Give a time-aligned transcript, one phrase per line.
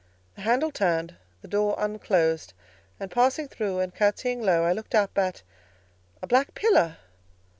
[0.33, 2.53] The handle turned, the door unclosed,
[2.99, 6.97] and passing through and curtseying low, I looked up at—a black pillar!